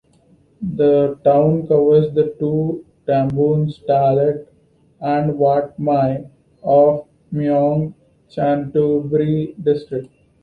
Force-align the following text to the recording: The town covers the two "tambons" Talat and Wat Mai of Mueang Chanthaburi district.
The 0.77 1.19
town 1.23 1.67
covers 1.67 2.11
the 2.15 2.35
two 2.39 2.83
"tambons" 3.05 3.83
Talat 3.87 4.47
and 4.99 5.37
Wat 5.37 5.77
Mai 5.77 6.25
of 6.63 7.05
Mueang 7.31 7.93
Chanthaburi 8.27 9.63
district. 9.63 10.09